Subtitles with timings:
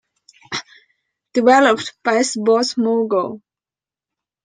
[1.35, 3.39] Developed by Sports Mogul.